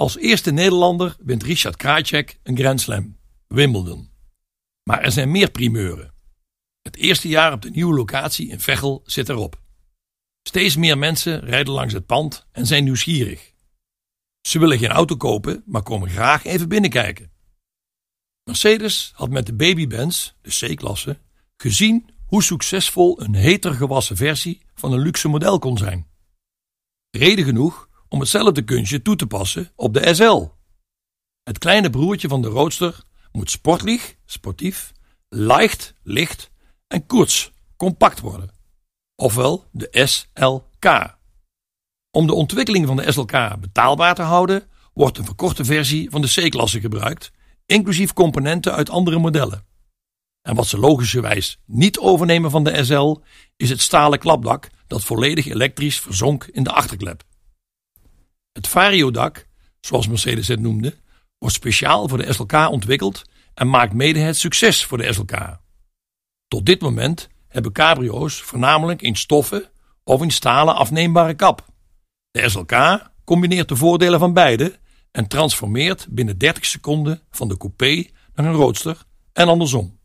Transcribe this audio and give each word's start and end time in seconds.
Als 0.00 0.18
eerste 0.18 0.50
Nederlander 0.50 1.16
wint 1.18 1.42
Richard 1.42 1.76
Krajcek 1.76 2.38
een 2.42 2.56
Grand 2.56 2.80
Slam, 2.80 3.16
Wimbledon. 3.46 4.10
Maar 4.82 5.02
er 5.02 5.12
zijn 5.12 5.30
meer 5.30 5.50
primeuren. 5.50 6.14
Het 6.82 6.96
eerste 6.96 7.28
jaar 7.28 7.52
op 7.52 7.62
de 7.62 7.70
nieuwe 7.70 7.94
locatie 7.94 8.48
in 8.48 8.60
Veghel 8.60 9.02
zit 9.04 9.28
erop. 9.28 9.60
Steeds 10.42 10.76
meer 10.76 10.98
mensen 10.98 11.40
rijden 11.40 11.72
langs 11.72 11.92
het 11.92 12.06
pand 12.06 12.46
en 12.52 12.66
zijn 12.66 12.84
nieuwsgierig. 12.84 13.52
Ze 14.40 14.58
willen 14.58 14.78
geen 14.78 14.90
auto 14.90 15.16
kopen, 15.16 15.62
maar 15.66 15.82
komen 15.82 16.10
graag 16.10 16.44
even 16.44 16.68
binnenkijken. 16.68 17.32
Mercedes 18.44 19.12
had 19.14 19.30
met 19.30 19.46
de 19.46 19.54
Baby-Benz, 19.54 20.32
de 20.42 20.74
C-klasse, 20.74 21.18
gezien 21.56 22.10
hoe 22.26 22.42
succesvol 22.42 23.20
een 23.20 23.34
heter 23.34 23.74
gewassen 23.74 24.16
versie 24.16 24.60
van 24.74 24.92
een 24.92 25.00
luxe 25.00 25.28
model 25.28 25.58
kon 25.58 25.78
zijn. 25.78 26.08
Reden 27.10 27.44
genoeg 27.44 27.88
om 28.10 28.20
hetzelfde 28.20 28.62
kunstje 28.62 29.02
toe 29.02 29.16
te 29.16 29.26
passen 29.26 29.70
op 29.76 29.94
de 29.94 30.14
SL. 30.14 30.46
Het 31.42 31.58
kleine 31.58 31.90
broertje 31.90 32.28
van 32.28 32.42
de 32.42 32.48
Roadster 32.48 33.02
moet 33.32 33.50
sportlich, 33.50 34.14
sportief, 34.24 34.92
leicht, 35.28 35.94
licht 36.02 36.50
en 36.86 37.06
koets, 37.06 37.52
compact 37.76 38.20
worden. 38.20 38.50
Ofwel 39.16 39.64
de 39.72 39.88
SLK. 39.92 41.18
Om 42.10 42.26
de 42.26 42.34
ontwikkeling 42.34 42.86
van 42.86 42.96
de 42.96 43.12
SLK 43.12 43.60
betaalbaar 43.60 44.14
te 44.14 44.22
houden, 44.22 44.68
wordt 44.94 45.18
een 45.18 45.24
verkorte 45.24 45.64
versie 45.64 46.10
van 46.10 46.20
de 46.20 46.48
C-klasse 46.48 46.80
gebruikt, 46.80 47.30
inclusief 47.66 48.12
componenten 48.12 48.74
uit 48.74 48.90
andere 48.90 49.18
modellen. 49.18 49.64
En 50.42 50.54
wat 50.54 50.66
ze 50.66 50.78
logischerwijs 50.78 51.58
niet 51.66 51.98
overnemen 51.98 52.50
van 52.50 52.64
de 52.64 52.84
SL, 52.84 53.16
is 53.56 53.70
het 53.70 53.80
stalen 53.80 54.18
klapdak 54.18 54.68
dat 54.86 55.04
volledig 55.04 55.46
elektrisch 55.46 56.00
verzonk 56.00 56.44
in 56.44 56.62
de 56.62 56.72
achterklep. 56.72 57.22
Het 58.60 58.68
Vario-dak, 58.68 59.46
zoals 59.80 60.08
Mercedes 60.08 60.48
het 60.48 60.60
noemde, 60.60 60.96
wordt 61.38 61.54
speciaal 61.54 62.08
voor 62.08 62.18
de 62.18 62.32
SLK 62.32 62.52
ontwikkeld 62.52 63.22
en 63.54 63.70
maakt 63.70 63.92
mede 63.92 64.18
het 64.18 64.36
succes 64.36 64.84
voor 64.84 64.98
de 64.98 65.12
SLK. 65.12 65.60
Tot 66.48 66.66
dit 66.66 66.80
moment 66.80 67.28
hebben 67.48 67.72
cabrio's 67.72 68.40
voornamelijk 68.40 69.02
in 69.02 69.16
stoffen 69.16 69.68
of 70.04 70.22
in 70.22 70.30
stalen 70.30 70.74
afneembare 70.74 71.34
kap. 71.34 71.66
De 72.30 72.48
SLK 72.48 73.02
combineert 73.24 73.68
de 73.68 73.76
voordelen 73.76 74.18
van 74.18 74.32
beide 74.32 74.78
en 75.10 75.26
transformeert 75.26 76.06
binnen 76.10 76.38
30 76.38 76.64
seconden 76.64 77.22
van 77.30 77.48
de 77.48 77.56
coupé 77.56 78.06
naar 78.34 78.46
een 78.46 78.52
roadster 78.52 79.04
en 79.32 79.48
andersom. 79.48 79.99